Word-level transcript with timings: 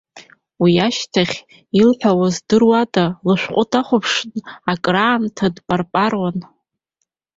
Уи 0.61 0.73
ашьҭахь 0.87 1.37
илҳәауаз 1.79 2.35
здырхуада, 2.37 3.05
лышәҟәы 3.25 3.63
дахәаԥшны 3.71 4.39
акыраамҭа 4.71 5.47
дпарпаруан. 5.55 6.37